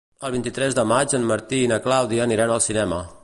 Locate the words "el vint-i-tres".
0.27-0.77